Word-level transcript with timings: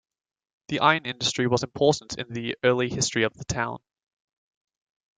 The 0.69 0.79
iron 0.79 1.05
industry 1.05 1.45
was 1.45 1.61
important 1.61 2.17
in 2.17 2.33
the 2.33 2.57
early 2.63 2.89
history 2.89 3.21
of 3.21 3.35
the 3.37 3.45
town. 3.45 3.77